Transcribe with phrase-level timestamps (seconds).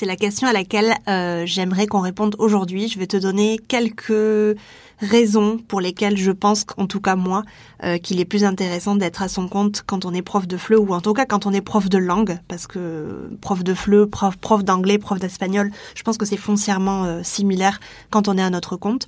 [0.00, 2.88] C'est la question à laquelle euh, j'aimerais qu'on réponde aujourd'hui.
[2.88, 4.56] Je vais te donner quelques
[4.98, 7.42] raisons pour lesquelles je pense, en tout cas moi,
[7.84, 10.78] euh, qu'il est plus intéressant d'être à son compte quand on est prof de FLE
[10.78, 14.06] ou en tout cas quand on est prof de langue, parce que prof de FLE,
[14.06, 17.78] prof, prof d'anglais, prof d'espagnol, je pense que c'est foncièrement euh, similaire
[18.08, 19.06] quand on est à notre compte.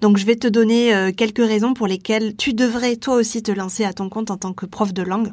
[0.00, 3.84] Donc je vais te donner quelques raisons pour lesquelles tu devrais toi aussi te lancer
[3.84, 5.32] à ton compte en tant que prof de langue.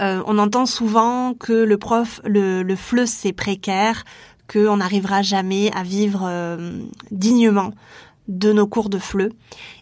[0.00, 4.04] Euh, on entend souvent que le prof, le, le c'est précaire,
[4.52, 6.78] qu'on n'arrivera jamais à vivre euh,
[7.10, 7.72] dignement
[8.28, 9.32] de nos cours de FLE.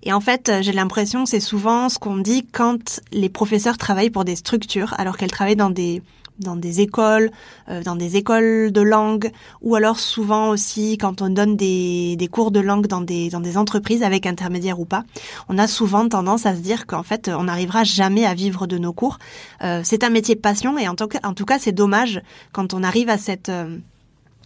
[0.02, 4.24] Et en fait, j'ai l'impression c'est souvent ce qu'on dit quand les professeurs travaillent pour
[4.24, 6.02] des structures, alors qu'elles travaillent dans des
[6.40, 7.30] dans des écoles,
[7.68, 9.30] euh, dans des écoles de langue,
[9.62, 13.40] ou alors souvent aussi quand on donne des, des cours de langue dans des, dans
[13.40, 15.04] des entreprises avec intermédiaire ou pas,
[15.48, 18.78] on a souvent tendance à se dire qu'en fait on n'arrivera jamais à vivre de
[18.78, 19.18] nos cours.
[19.62, 22.74] Euh, c'est un métier passion et en tout cas, en tout cas c'est dommage quand
[22.74, 23.78] on arrive à cette euh,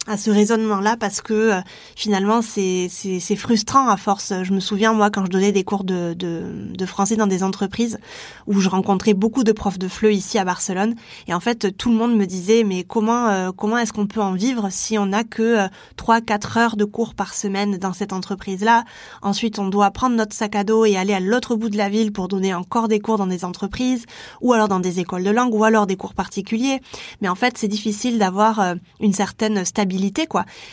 [0.07, 1.61] à ce raisonnement-là parce que euh,
[1.95, 4.33] finalement c'est c'est frustrant à force.
[4.43, 7.43] Je me souviens moi quand je donnais des cours de, de, de, français dans des
[7.43, 7.97] entreprises
[8.45, 10.95] où je rencontrais beaucoup de profs de FLE ici à Barcelone
[11.27, 14.21] et en fait tout le monde me disait mais comment euh, comment est-ce qu'on peut
[14.21, 17.93] en vivre si on n'a que euh, trois quatre heures de cours par semaine dans
[17.93, 18.83] cette entreprise-là?
[19.23, 21.89] Ensuite on doit prendre notre sac à dos et aller à l'autre bout de la
[21.89, 24.05] ville pour donner encore des cours dans des entreprises
[24.41, 26.79] ou alors dans des écoles de langue ou alors des cours particuliers.
[27.21, 29.94] Mais en fait c'est difficile d'avoir une certaine stabilité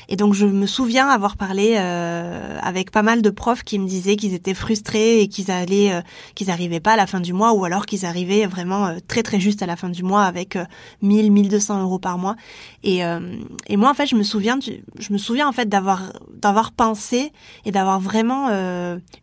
[0.09, 3.87] Et donc je me souviens avoir parlé euh, avec pas mal de profs qui me
[3.87, 6.01] disaient qu'ils étaient frustrés et qu'ils allaient, euh,
[6.35, 9.23] qu'ils arrivaient pas à la fin du mois ou alors qu'ils arrivaient vraiment euh, très
[9.23, 10.59] très juste à la fin du mois avec
[11.03, 12.37] 1000, 1200 euros par mois.
[12.83, 13.01] Et,
[13.69, 17.33] et moi en fait je me souviens, je me souviens en fait d'avoir d'avoir pensé
[17.65, 18.49] et d'avoir vraiment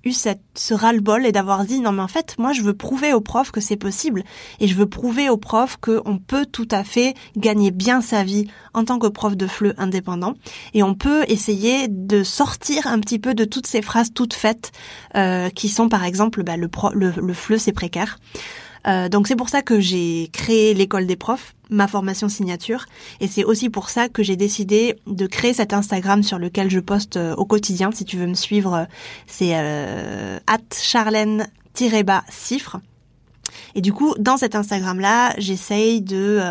[0.04, 3.14] eu cette ce ras-le-bol et d'avoir dit non mais en fait moi je veux prouver
[3.14, 4.24] aux profs que c'est possible
[4.60, 8.48] et je veux prouver aux profs qu'on peut tout à fait gagner bien sa vie
[8.74, 10.36] en tant que prof de FLE indépendant
[10.74, 14.72] et on peut essayer de sortir un petit peu de toutes ces phrases toutes faites
[15.16, 18.18] euh, qui sont par exemple bah, le, le, le FLE c'est précaire.
[18.88, 22.86] Euh, donc c'est pour ça que j'ai créé l'école des profs, ma formation signature,
[23.20, 26.80] et c'est aussi pour ça que j'ai décidé de créer cet Instagram sur lequel je
[26.80, 27.92] poste euh, au quotidien.
[27.92, 28.88] Si tu veux me suivre,
[29.28, 30.40] c'est euh,
[30.74, 32.80] charlène-cifre.
[33.76, 36.42] Et du coup, dans cet Instagram-là, j'essaye de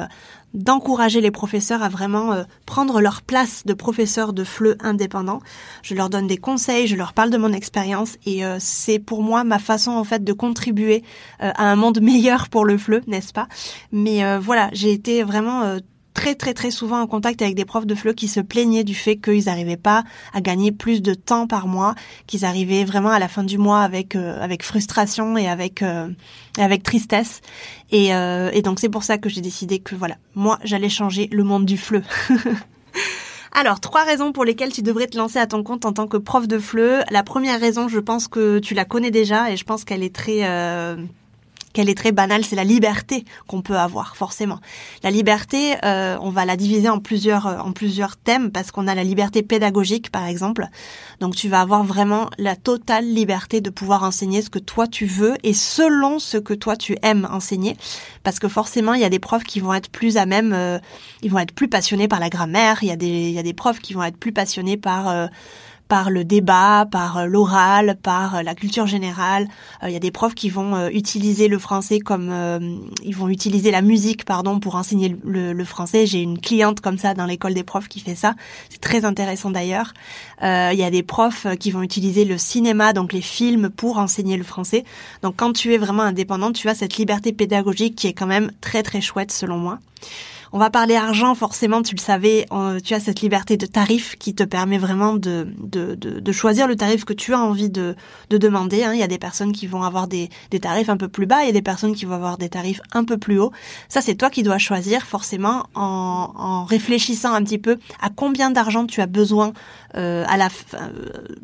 [0.54, 5.40] d'encourager les professeurs à vraiment euh, prendre leur place de professeurs de FLE indépendants.
[5.82, 9.22] Je leur donne des conseils, je leur parle de mon expérience et euh, c'est pour
[9.22, 11.02] moi ma façon en fait de contribuer
[11.42, 13.48] euh, à un monde meilleur pour le FLE, n'est-ce pas?
[13.92, 15.78] Mais voilà, j'ai été vraiment
[16.34, 19.16] très très souvent en contact avec des profs de FLE qui se plaignaient du fait
[19.16, 21.94] qu'ils n'arrivaient pas à gagner plus de temps par mois,
[22.26, 26.08] qu'ils arrivaient vraiment à la fin du mois avec euh, avec frustration et avec euh,
[26.58, 27.40] avec tristesse.
[27.90, 31.28] Et, euh, et donc c'est pour ça que j'ai décidé que voilà, moi j'allais changer
[31.32, 32.02] le monde du FLE.
[33.52, 36.16] Alors, trois raisons pour lesquelles tu devrais te lancer à ton compte en tant que
[36.16, 37.02] prof de FLE.
[37.10, 40.14] La première raison, je pense que tu la connais déjà et je pense qu'elle est
[40.14, 40.42] très
[41.78, 44.58] qu'elle est très banale, c'est la liberté qu'on peut avoir forcément.
[45.04, 48.88] La liberté, euh, on va la diviser en plusieurs euh, en plusieurs thèmes parce qu'on
[48.88, 50.66] a la liberté pédagogique par exemple.
[51.20, 55.06] Donc tu vas avoir vraiment la totale liberté de pouvoir enseigner ce que toi tu
[55.06, 57.76] veux et selon ce que toi tu aimes enseigner
[58.24, 60.80] parce que forcément il y a des profs qui vont être plus à même euh,
[61.22, 63.44] ils vont être plus passionnés par la grammaire, il y a des il y a
[63.44, 65.28] des profs qui vont être plus passionnés par
[65.88, 69.48] par le débat, par euh, l'oral, par euh, la culture générale.
[69.82, 72.32] Euh, il y a des profs qui vont utiliser le français comme
[73.02, 76.06] ils vont utiliser la musique, pardon, pour enseigner le, français.
[76.06, 78.34] J'ai une cliente comme ça dans l'école des profs qui fait ça.
[78.68, 79.94] C'est très intéressant d'ailleurs.
[80.42, 84.36] Il y a des profs qui vont utiliser le cinéma, donc les films, pour enseigner
[84.36, 84.84] le français.
[85.22, 88.52] Donc quand tu es vraiment indépendante, tu as cette liberté pédagogique qui est quand même
[88.60, 89.78] très très chouette selon moi.
[90.52, 92.46] On va parler argent, forcément, tu le savais,
[92.84, 96.76] tu as cette liberté de tarif qui te permet vraiment de, de, de, choisir le
[96.76, 97.96] tarif que tu as envie de,
[98.30, 98.84] de demander.
[98.84, 98.94] Hein.
[98.94, 101.42] Il y a des personnes qui vont avoir des, des tarifs un peu plus bas,
[101.42, 103.52] il y a des personnes qui vont avoir des tarifs un peu plus hauts.
[103.88, 108.50] Ça, c'est toi qui dois choisir forcément en, en réfléchissant un petit peu à combien
[108.50, 109.52] d'argent tu as besoin
[109.96, 110.90] euh, à la euh,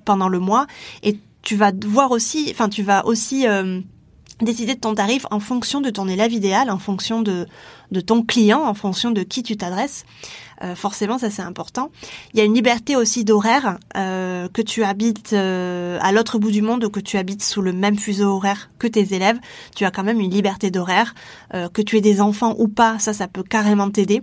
[0.05, 0.67] pendant le mois
[1.03, 3.81] et tu vas voir aussi, enfin tu vas aussi euh,
[4.41, 7.47] décider de ton tarif en fonction de ton élève idéal, en fonction de,
[7.93, 10.05] de ton client, en fonction de qui tu t'adresses.
[10.63, 11.91] Euh, forcément, ça c'est important.
[12.33, 16.51] Il y a une liberté aussi d'horaire, euh, que tu habites euh, à l'autre bout
[16.51, 19.39] du monde ou que tu habites sous le même fuseau horaire que tes élèves,
[19.75, 21.15] tu as quand même une liberté d'horaire.
[21.73, 24.23] que tu aies des enfants ou pas, ça, ça peut carrément t'aider.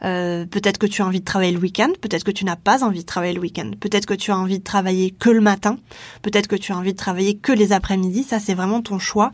[0.00, 3.00] Peut-être que tu as envie de travailler le week-end, peut-être que tu n'as pas envie
[3.00, 5.78] de travailler le week-end, peut-être que tu as envie de travailler que le matin,
[6.22, 9.32] peut-être que tu as envie de travailler que les après-midi, ça c'est vraiment ton choix.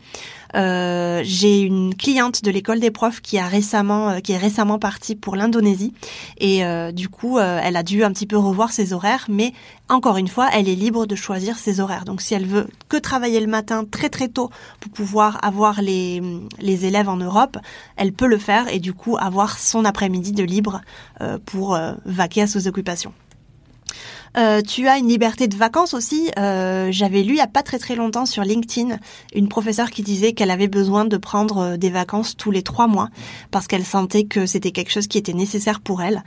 [0.55, 4.79] Euh, j'ai une cliente de l'école des profs qui a récemment, euh, qui est récemment
[4.79, 5.93] partie pour l'Indonésie
[6.37, 9.53] et euh, du coup, elle a dû un petit peu revoir ses horaires, mais
[9.89, 12.05] encore une fois, elle est libre de choisir ses horaires.
[12.05, 16.21] Donc, si elle veut que travailler le matin très très tôt pour pouvoir avoir les
[16.59, 17.57] les élèves en Europe,
[17.97, 20.54] elle peut le faire et du coup avoir son après-midi de libre
[21.45, 23.13] pour vaquer à ses occupations.
[24.37, 26.29] Euh, tu as une liberté de vacances aussi.
[26.37, 28.97] Euh, J'avais lu il y a pas très très longtemps sur LinkedIn
[29.33, 32.87] une professeure qui disait qu'elle avait besoin de prendre euh, des vacances tous les trois
[32.87, 33.09] mois
[33.51, 36.23] parce qu'elle sentait que c'était quelque chose qui était nécessaire pour elle.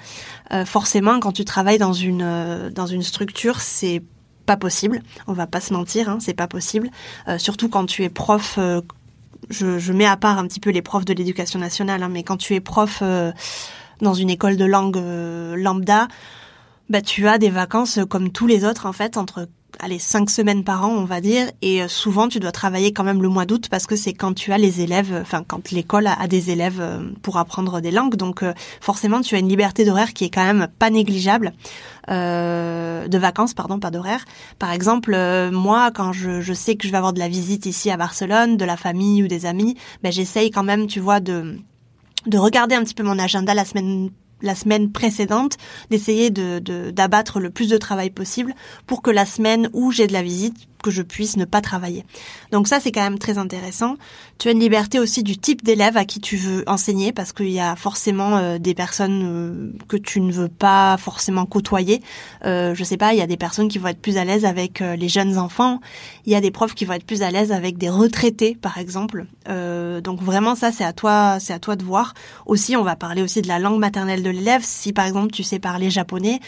[0.53, 4.03] Euh, forcément, quand tu travailles dans une euh, dans une structure, c'est
[4.47, 5.03] pas possible.
[5.27, 6.89] On va pas se mentir, hein, c'est pas possible.
[7.37, 8.59] surtout quand tu es prof.
[9.51, 12.23] Je, je, mets à part un petit peu les profs de l'éducation nationale, hein, mais
[12.23, 13.03] quand tu es prof
[14.01, 15.03] dans une école de langue
[15.57, 16.09] lambda,
[16.89, 19.49] bah, tu as des vacances comme tous les autres en fait entre
[19.79, 23.05] allez cinq semaines par an on va dire et euh, souvent tu dois travailler quand
[23.05, 26.07] même le mois d'août parce que c'est quand tu as les élèves enfin quand l'école
[26.07, 28.17] a, des élèves euh, pour apprendre des langues.
[28.17, 31.53] Donc euh, forcément tu as une liberté d'horaire qui est quand même pas négligeable
[32.11, 34.25] euh, de vacances pardon pas d'horaire.
[34.59, 35.17] Par exemple
[35.53, 38.57] moi quand je, je, sais que je vais avoir de la visite ici à Barcelone
[38.57, 41.59] de la famille ou des amis ben j'essaye quand même tu vois de
[42.29, 44.11] de regarder un petit peu mon agenda la semaine
[44.41, 45.57] la semaine précédente,
[45.91, 46.61] d'essayer de,
[46.91, 48.55] d'abattre le plus de travail possible
[48.87, 52.05] pour que la semaine où j'ai de la visite, que je puisse ne pas travailler.
[52.53, 53.97] Donc ça, c'est quand même très intéressant.
[54.39, 57.51] Tu as une liberté aussi du type d'élève à qui tu veux enseigner parce qu'il
[57.51, 62.03] y a forcément euh, des personnes euh, que tu ne veux pas forcément côtoyer.
[62.45, 64.45] Euh, je sais pas, il y a des personnes qui vont être plus à l'aise
[64.45, 65.81] avec euh, les jeunes enfants.
[66.27, 68.79] Il y a des profs qui vont être plus à l'aise avec des retraités, par
[68.79, 69.27] exemple.
[70.05, 72.15] donc vraiment, ça, c'est à toi, c'est à toi de voir.
[72.47, 74.63] Aussi, on va parler aussi de la langue maternelle de l'élève.
[74.63, 76.41] Si par exemple tu sais parler japonais,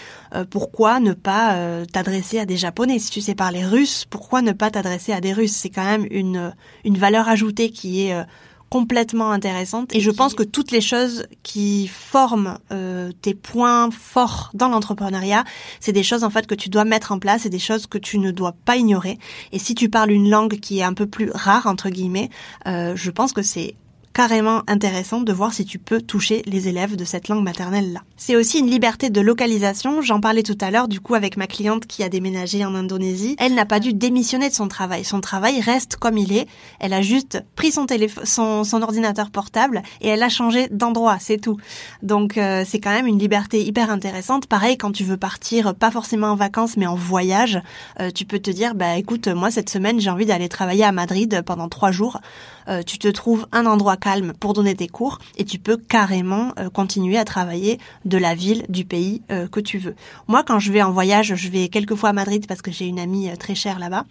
[0.50, 1.56] pourquoi ne pas
[1.93, 2.99] t'adresser à des japonais?
[2.99, 5.57] Si tu sais parler russe, pourquoi ne pas t'adresser à des Russes?
[5.57, 8.23] C'est quand même une, une valeur ajoutée qui est euh,
[8.69, 9.97] complètement intéressante.
[9.97, 15.45] Et je pense que toutes les choses qui forment euh, tes points forts dans l'entrepreneuriat,
[15.81, 17.97] c'est des choses en fait que tu dois mettre en place, et des choses que
[17.97, 19.19] tu ne dois pas ignorer.
[19.53, 22.29] Et si tu parles une langue qui est un peu plus rare entre guillemets,
[22.67, 23.75] euh, je pense que c'est
[24.12, 28.01] carrément intéressant de voir si tu peux toucher les élèves de cette langue maternelle-là.
[28.17, 31.47] C'est aussi une liberté de localisation, j'en parlais tout à l'heure du coup avec ma
[31.47, 33.37] cliente qui a déménagé en Indonésie.
[33.39, 36.47] Elle n'a pas dû démissionner de son travail, son travail reste comme il est,
[36.81, 41.39] elle a juste pris son, téléphone, son, ordinateur portable et elle a changé d'endroit, c'est
[41.39, 41.59] tout.
[42.03, 44.47] Donc euh, c'est quand même une liberté hyper intéressante.
[44.47, 47.61] Pareil, quand tu veux partir, pas forcément en vacances mais en voyage,
[48.01, 50.93] euh, tu peux te dire, bah écoute, moi cette semaine j'ai envie d'aller travailler à
[50.93, 52.21] Madrid pendant trois jours.
[52.69, 56.52] Euh, tu te trouves un endroit calme pour donner tes cours et tu peux carrément
[56.58, 59.94] euh, continuer à travailler de la ville, du pays euh, que tu veux.
[60.26, 62.87] Moi, quand je vais en voyage, je vais quelques fois à Madrid parce que j'ai
[62.87, 64.05] une amie très chère là-bas.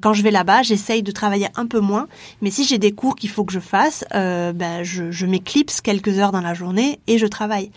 [0.00, 2.06] quand je vais là-bas, j'essaye de travailler un peu moins,
[2.40, 6.18] mais si j'ai des cours qu'il faut que je fasse, ben, je, je m'éclipse quelques
[6.18, 7.70] heures dans la journée et je travaille.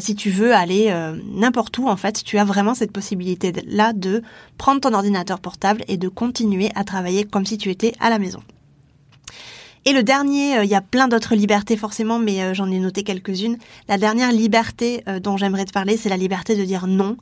[0.00, 0.92] si tu veux aller
[1.32, 4.22] n'importe où, en fait, tu as vraiment cette possibilité-là de
[4.58, 8.18] prendre ton ordinateur portable et de continuer à travailler comme si tu étais à la
[8.18, 8.42] maison.
[9.88, 12.80] Et le dernier, euh, il y a plein d'autres libertés forcément, mais euh, j'en ai
[12.80, 13.56] noté quelques-unes.
[13.88, 17.16] La dernière liberté euh, dont j'aimerais te parler, c'est la liberté de dire non.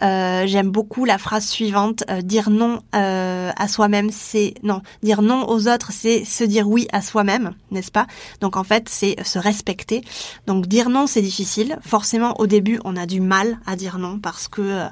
[0.00, 5.92] J'aime beaucoup la phrase suivante dire non à soi-même, c'est non, dire non aux autres,
[5.92, 8.06] c'est se dire oui à soi-même, n'est-ce pas?
[8.42, 10.02] Donc en fait, c'est se respecter.
[10.46, 11.78] Donc dire non, c'est difficile.
[11.80, 14.84] Forcément, au début, on a du mal à dire non parce que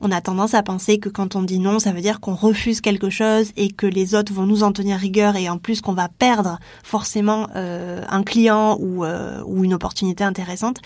[0.00, 2.80] on a tendance à penser que quand on dit non, ça veut dire qu'on refuse
[2.80, 5.94] quelque chose et que les autres vont nous en tenir rigueur et en plus qu'on
[5.94, 10.78] va perdre forcément euh, un client ou, euh, ou une opportunité intéressante.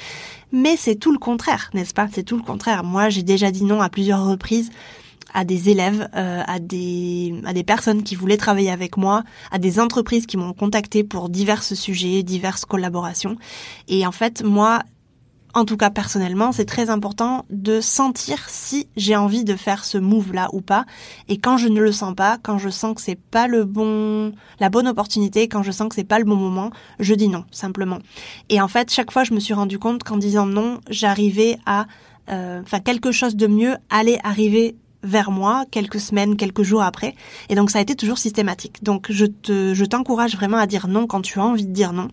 [0.53, 2.09] Mais c'est tout le contraire, n'est-ce pas?
[2.13, 2.85] C'est tout le contraire.
[2.85, 4.71] Moi, j'ai déjà dit non à plusieurs reprises
[5.35, 9.59] à des élèves, euh, à des à des personnes qui voulaient travailler avec moi, à
[9.59, 13.37] des entreprises qui m'ont contacté pour divers sujets, diverses collaborations.
[13.89, 14.83] Et en fait, moi,
[15.55, 19.99] en tout cas personnellement, c'est très important de sentir si j'ai envie de faire ce
[19.99, 20.85] move là ou pas.
[21.29, 24.33] Et quand je ne le sens pas, quand je sens que c'est pas le bon,
[24.61, 27.45] la bonne opportunité, quand je sens que c'est pas le bon moment, je dis non
[27.51, 27.99] simplement.
[28.49, 31.87] Et en fait, chaque fois, je me suis rendu compte qu'en disant non, j'arrivais à,
[32.31, 37.15] euh, enfin quelque chose de mieux allait arriver vers moi quelques semaines, quelques jours après.
[37.49, 38.83] Et donc ça a été toujours systématique.
[38.83, 41.93] Donc je te, je t'encourage vraiment à dire non quand tu as envie de dire
[41.93, 42.09] non.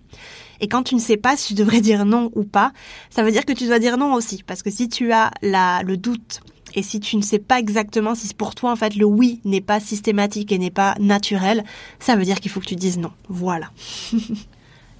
[0.62, 2.72] Et quand tu ne sais pas si tu devrais dire non ou pas,
[3.10, 4.44] ça veut dire que tu dois dire non aussi.
[4.44, 6.42] Parce que si tu as la, le doute
[6.75, 9.62] et si tu ne sais pas exactement si pour toi en fait le oui n'est
[9.62, 11.63] pas systématique et n'est pas naturel,
[12.00, 13.12] ça veut dire qu'il faut que tu dises non.
[13.30, 13.72] Voilà.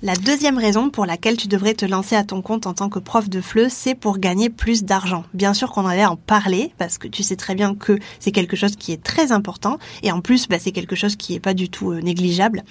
[0.04, 3.00] La deuxième raison pour laquelle tu devrais te lancer à ton compte en tant que
[3.00, 5.24] prof de FLE, c'est pour gagner plus d'argent.
[5.34, 8.58] Bien sûr qu'on allait en parler parce que tu sais très bien que c'est quelque
[8.58, 11.54] chose qui est très important et en plus bah, c'est quelque chose qui est pas
[11.54, 12.64] du tout euh, négligeable.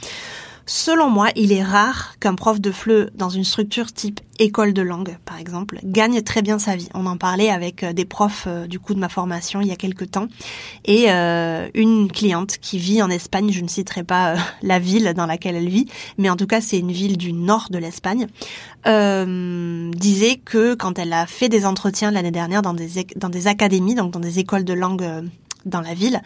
[0.66, 4.82] Selon moi, il est rare qu'un prof de FLE dans une structure type école de
[4.82, 6.88] langue, par exemple, gagne très bien sa vie.
[6.94, 9.72] On en parlait avec euh, des profs euh, du coup de ma formation il y
[9.72, 10.28] a quelques temps
[10.84, 15.26] et euh, une cliente qui vit en Espagne, je ne citerai pas la ville dans
[15.26, 15.86] laquelle elle vit,
[16.18, 18.26] mais en tout cas c'est une ville du nord de l'Espagne,
[18.84, 23.94] disait que quand elle a fait des entretiens l'année dernière dans des dans des académies,
[23.94, 25.04] donc dans des écoles de langue
[25.66, 26.20] dans la ville,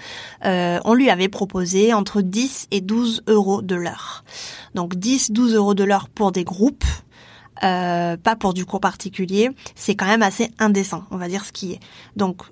[0.44, 4.24] euh, on lui avait proposé entre 10 et 12 euros de l'heure.
[4.74, 6.84] Donc 10-12 euros de l'heure pour des groupes,
[7.64, 11.52] euh, pas pour du cours particulier, c'est quand même assez indécent, on va dire ce
[11.52, 11.80] qui est.
[12.16, 12.42] Donc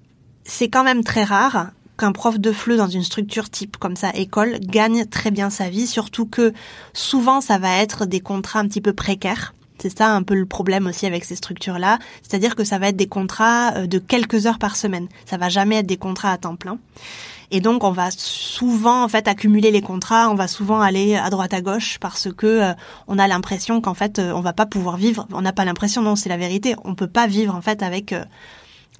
[0.45, 4.11] c'est quand même très rare qu'un prof de FLE dans une structure type comme ça
[4.15, 6.53] école gagne très bien sa vie, surtout que
[6.93, 9.55] souvent ça va être des contrats un petit peu précaires.
[9.79, 12.97] C'est ça un peu le problème aussi avec ces structures-là, c'est-à-dire que ça va être
[12.97, 15.09] des contrats euh, de quelques heures par semaine.
[15.27, 16.79] Ça va jamais être des contrats à temps plein.
[17.51, 21.31] Et donc on va souvent en fait accumuler les contrats, on va souvent aller à
[21.31, 22.73] droite à gauche parce que euh,
[23.07, 25.29] on a l'impression qu'en fait euh, on va pas pouvoir vivre.
[25.33, 26.75] On n'a pas l'impression, non, c'est la vérité.
[26.85, 28.15] On peut pas vivre en fait avec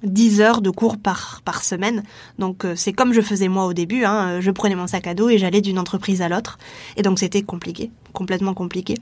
[0.03, 2.03] 10 heures de cours par par semaine.
[2.39, 4.05] Donc c'est comme je faisais moi au début.
[4.05, 6.57] Hein, je prenais mon sac à dos et j'allais d'une entreprise à l'autre.
[6.95, 8.95] Et donc c'était compliqué, complètement compliqué.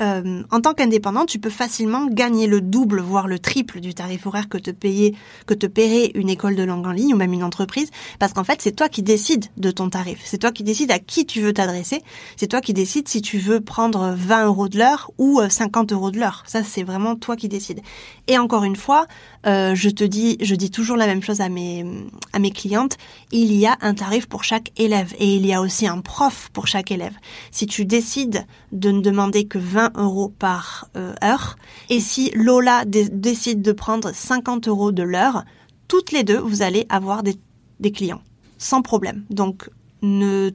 [0.00, 4.26] Euh, en tant qu'indépendant, tu peux facilement gagner le double, voire le triple du tarif
[4.26, 5.14] horaire que te payait,
[5.46, 8.44] que te paierait une école de langue en ligne ou même une entreprise, parce qu'en
[8.44, 10.20] fait, c'est toi qui décides de ton tarif.
[10.24, 12.02] C'est toi qui décides à qui tu veux t'adresser.
[12.36, 15.94] C'est toi qui décides si tu veux prendre 20 euros de l'heure ou 50 euh,
[15.94, 16.42] euros de l'heure.
[16.46, 17.80] Ça, c'est vraiment toi qui décides.
[18.28, 19.06] Et encore une fois,
[19.46, 21.84] euh, je te dis, je dis toujours la même chose à mes
[22.32, 22.96] à mes clientes.
[23.32, 26.48] Il y a un tarif pour chaque élève et il y a aussi un prof
[26.52, 27.14] pour chaque élève.
[27.50, 31.56] Si tu décides de ne demander que 20 euros par euh, heure
[31.90, 35.44] et si Lola décide de prendre 50 euros de l'heure,
[35.88, 37.36] toutes les deux vous allez avoir des,
[37.80, 38.22] des clients
[38.62, 39.24] sans problème.
[39.30, 39.68] Donc
[40.02, 40.50] ne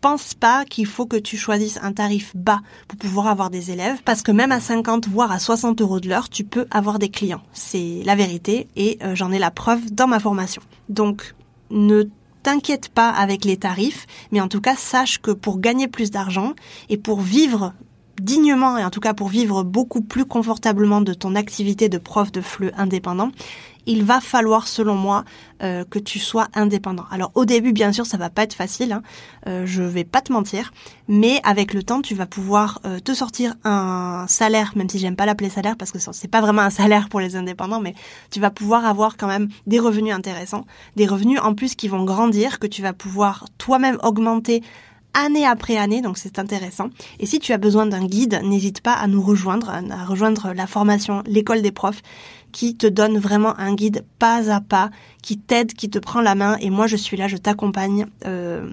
[0.00, 4.02] pense pas qu'il faut que tu choisisses un tarif bas pour pouvoir avoir des élèves,
[4.04, 7.10] parce que même à 50 voire à 60 euros de l'heure, tu peux avoir des
[7.10, 7.42] clients.
[7.52, 10.62] C'est la vérité et euh, j'en ai la preuve dans ma formation.
[10.88, 11.34] Donc
[11.70, 12.04] ne
[12.42, 16.54] t'inquiète pas avec les tarifs, mais en tout cas sache que pour gagner plus d'argent
[16.88, 17.74] et pour vivre
[18.20, 22.32] dignement et en tout cas pour vivre beaucoup plus confortablement de ton activité de prof
[22.32, 23.30] de fleu indépendant,
[23.86, 25.24] il va falloir, selon moi,
[25.62, 27.04] euh, que tu sois indépendant.
[27.10, 28.92] Alors au début, bien sûr, ça va pas être facile.
[28.92, 29.02] Hein.
[29.46, 30.72] Euh, je vais pas te mentir,
[31.08, 35.16] mais avec le temps, tu vas pouvoir euh, te sortir un salaire, même si j'aime
[35.16, 37.94] pas l'appeler salaire parce que c'est pas vraiment un salaire pour les indépendants, mais
[38.30, 42.04] tu vas pouvoir avoir quand même des revenus intéressants, des revenus en plus qui vont
[42.04, 44.62] grandir, que tu vas pouvoir toi-même augmenter
[45.14, 46.90] année après année, donc c'est intéressant.
[47.18, 50.66] Et si tu as besoin d'un guide, n'hésite pas à nous rejoindre, à rejoindre la
[50.66, 52.02] formation l'école des profs
[52.52, 54.90] qui te donne vraiment un guide pas à pas,
[55.22, 56.56] qui t'aide, qui te prend la main.
[56.60, 58.06] Et moi, je suis là, je t'accompagne.
[58.26, 58.68] Euh,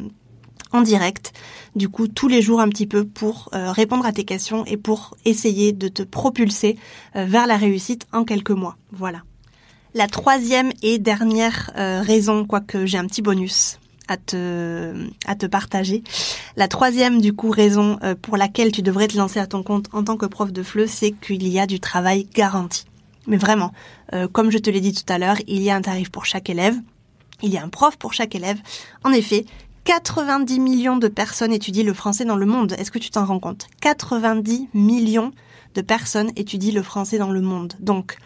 [0.73, 1.31] en direct,
[1.77, 4.75] du coup tous les jours un petit peu pour euh, répondre à tes questions et
[4.75, 6.77] pour essayer de te propulser
[7.15, 8.75] euh, vers la réussite en quelques mois.
[8.91, 9.21] Voilà.
[9.93, 14.93] La troisième et dernière raison, quoique j'ai un petit bonus à te,
[15.25, 16.03] à te partager.
[16.55, 20.03] La troisième, du coup, raison pour laquelle tu devrais te lancer à ton compte en
[20.03, 22.85] tant que prof de FLE, c'est qu'il y a du travail garanti.
[23.27, 23.73] Mais vraiment,
[24.13, 26.25] euh, comme je te l'ai dit tout à l'heure, il y a un tarif pour
[26.25, 26.75] chaque élève,
[27.43, 28.57] il y a un prof pour chaque élève.
[29.03, 29.45] En effet,
[29.83, 32.73] 90 millions de personnes étudient le français dans le monde.
[32.77, 33.67] Est-ce que tu t'en rends compte?
[33.81, 35.31] 90 millions
[35.75, 37.73] de personnes étudient le français dans le monde.
[37.79, 38.17] Donc,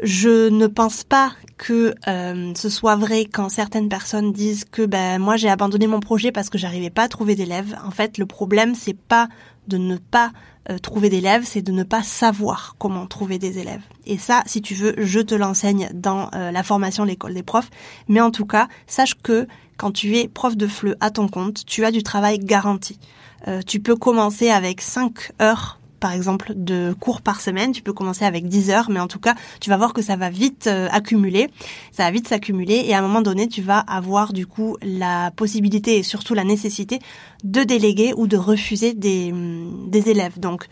[0.00, 5.18] je ne pense pas que euh, ce soit vrai quand certaines personnes disent que ben
[5.18, 7.76] moi j'ai abandonné mon projet parce que j'arrivais pas à trouver d'élèves.
[7.84, 9.28] En fait, le problème c'est pas
[9.68, 10.32] de ne pas
[10.70, 13.82] euh, trouver d'élèves, c'est de ne pas savoir comment trouver des élèves.
[14.06, 17.68] Et ça, si tu veux, je te l'enseigne dans euh, la formation l'école des profs.
[18.08, 19.46] Mais en tout cas, sache que
[19.76, 22.98] quand tu es prof de FLE à ton compte, tu as du travail garanti.
[23.46, 27.72] Euh, tu peux commencer avec 5 heures par exemple, de cours par semaine.
[27.72, 30.16] Tu peux commencer avec 10 heures, mais en tout cas, tu vas voir que ça
[30.16, 31.48] va vite euh, accumuler.
[31.92, 35.30] Ça va vite s'accumuler et à un moment donné, tu vas avoir du coup la
[35.30, 36.98] possibilité et surtout la nécessité
[37.42, 40.38] de déléguer ou de refuser des, hum, des élèves.
[40.38, 40.66] Donc,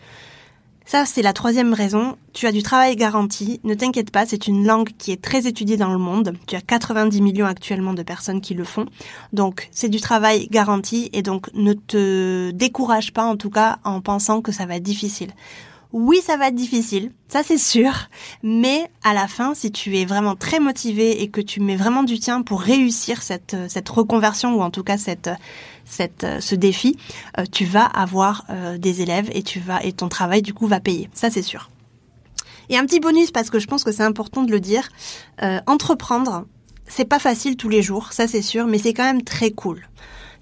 [0.85, 2.17] Ça, c'est la troisième raison.
[2.33, 3.59] Tu as du travail garanti.
[3.63, 6.33] Ne t'inquiète pas, c'est une langue qui est très étudiée dans le monde.
[6.45, 8.85] Tu as 90 millions actuellement de personnes qui le font.
[9.31, 14.01] Donc, c'est du travail garanti et donc ne te décourage pas en tout cas en
[14.01, 15.31] pensant que ça va être difficile.
[15.93, 18.09] Oui, ça va être difficile, ça c'est sûr,
[18.41, 22.01] mais à la fin, si tu es vraiment très motivé et que tu mets vraiment
[22.01, 25.29] du tien pour réussir cette, cette reconversion ou en tout cas cette,
[25.85, 26.97] cette, ce défi,
[27.37, 30.67] euh, tu vas avoir euh, des élèves et tu vas et ton travail du coup
[30.67, 31.69] va payer, ça c'est sûr.
[32.69, 34.89] Et un petit bonus parce que je pense que c'est important de le dire,
[35.41, 36.45] euh, entreprendre,
[36.87, 39.87] c'est pas facile tous les jours, ça c'est sûr, mais c'est quand même très cool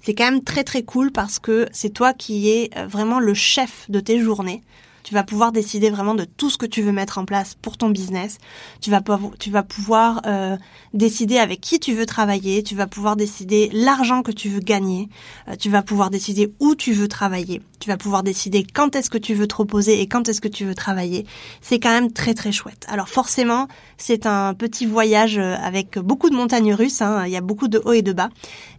[0.04, 3.88] c'est quand même très très cool parce que c'est toi qui es vraiment le chef
[3.88, 4.60] de tes journées.
[5.02, 7.76] Tu vas pouvoir décider vraiment de tout ce que tu veux mettre en place pour
[7.76, 8.38] ton business.
[8.80, 9.02] Tu vas,
[9.38, 10.56] tu vas pouvoir euh,
[10.94, 12.62] décider avec qui tu veux travailler.
[12.62, 15.08] Tu vas pouvoir décider l'argent que tu veux gagner.
[15.48, 17.62] Euh, tu vas pouvoir décider où tu veux travailler.
[17.80, 20.48] Tu vas pouvoir décider quand est-ce que tu veux te reposer et quand est-ce que
[20.48, 21.26] tu veux travailler.
[21.60, 22.86] C'est quand même très très chouette.
[22.88, 23.66] Alors forcément,
[23.98, 27.02] c'est un petit voyage euh, avec beaucoup de montagnes russes.
[27.02, 27.26] Hein.
[27.26, 28.28] Il y a beaucoup de hauts et de bas.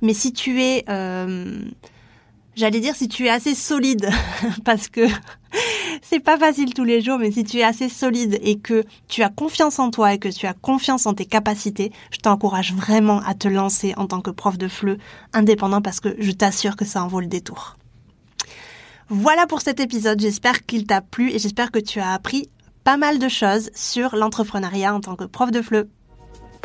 [0.02, 0.86] Mais si tu es...
[2.56, 4.10] J'allais dire si tu es assez solide,
[4.64, 5.08] parce que
[6.04, 9.24] c'est pas facile tous les jours, mais si tu es assez solide et que tu
[9.24, 13.22] as confiance en toi et que tu as confiance en tes capacités, je t'encourage vraiment
[13.22, 14.98] à te lancer en tant que prof de FLE
[15.32, 17.78] indépendant parce que je t'assure que ça en vaut le détour.
[19.10, 22.50] Voilà pour cet épisode, j'espère qu'il t'a plu et j'espère que tu as appris
[22.84, 25.88] pas mal de choses sur l'entrepreneuriat en tant que prof de FLE.